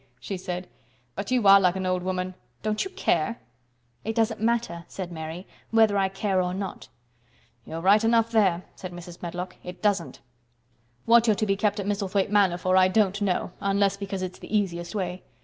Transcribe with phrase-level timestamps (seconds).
[0.19, 0.67] she said,
[1.13, 2.33] "but you are like an old woman.
[2.63, 3.39] Don't you care?"
[4.03, 6.87] "It doesn't matter" said Mary, "whether I care or not."
[7.67, 9.21] "You are right enough there," said Mrs.
[9.21, 9.57] Medlock.
[9.63, 10.19] "It doesn't.
[11.05, 14.39] What you're to be kept at Misselthwaite Manor for I don't know, unless because it's
[14.39, 15.21] the easiest way.